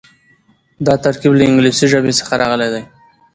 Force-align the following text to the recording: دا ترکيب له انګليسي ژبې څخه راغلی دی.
دا 0.85 0.93
ترکيب 1.03 1.33
له 1.35 1.43
انګليسي 1.49 1.85
ژبې 1.91 2.11
څخه 2.19 2.33
راغلی 2.41 2.67
دی. 2.73 2.83